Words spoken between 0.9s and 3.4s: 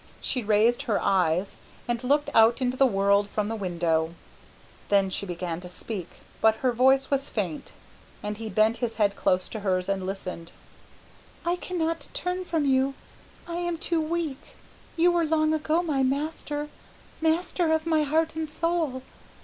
eyes and looked out into the world